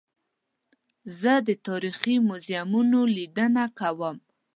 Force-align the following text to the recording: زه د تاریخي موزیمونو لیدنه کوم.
زه 1.19 1.33
د 1.47 1.49
تاریخي 1.67 2.15
موزیمونو 2.27 2.99
لیدنه 3.15 3.65
کوم. 3.79 4.17